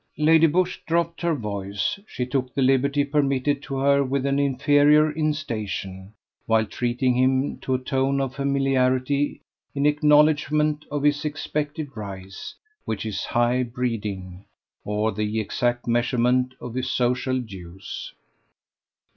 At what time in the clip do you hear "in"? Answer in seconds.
5.11-5.31, 9.75-9.85